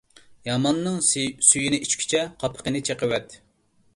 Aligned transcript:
ياماننىڭ 0.47 0.95
سۈيىنى 1.07 1.79
ئىچكۈچە، 1.85 2.23
قاپىقىنى 2.45 2.81
چېقىۋەت. 2.91 3.37